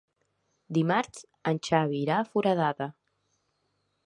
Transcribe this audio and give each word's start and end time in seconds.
Dimarts 0.77 1.21
en 1.53 1.61
Xavi 1.69 2.01
irà 2.07 2.19
a 2.23 2.27
Foradada. 2.33 2.93